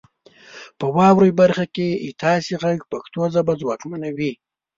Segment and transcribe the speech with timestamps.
[0.79, 4.31] په واورئ برخه کې ستاسو غږ پښتو ژبه ځواکمنوي.